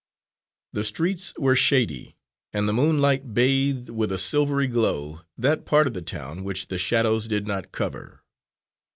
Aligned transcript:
The 0.73 0.83
streets 0.83 1.31
were 1.37 1.55
shady, 1.55 2.15
and 2.51 2.67
the 2.67 2.73
moonlight 2.73 3.35
bathed 3.35 3.89
with 3.91 4.11
a 4.11 4.17
silvery 4.17 4.65
glow 4.65 5.21
that 5.37 5.63
part 5.63 5.85
of 5.85 5.93
the 5.93 6.01
town 6.01 6.43
which 6.43 6.69
the 6.69 6.79
shadows 6.79 7.27
did 7.27 7.45
not 7.45 7.71
cover. 7.71 8.23